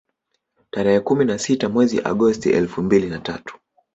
Tarehe 0.71 0.99
kumi 0.99 1.25
na 1.25 1.37
sita 1.39 1.69
mwezi 1.69 1.99
Agosti 2.01 2.49
elfu 2.49 2.81
mbili 2.83 3.09
na 3.09 3.19
tatu 3.19 3.57